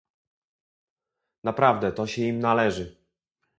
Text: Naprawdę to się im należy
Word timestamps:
Naprawdę 1.43 1.91
to 1.91 2.07
się 2.07 2.21
im 2.21 2.39
należy 2.39 2.97